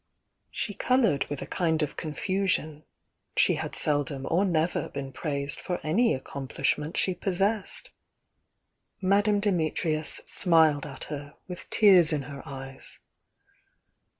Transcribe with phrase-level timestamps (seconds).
[0.49, 2.85] She coloured with a kind of confusion,—
[3.37, 7.91] she had seldom or never been praised for any accomplish ment she possessed.
[8.99, 12.97] Madame Dimitrius smiled at her, with tears in her eyes.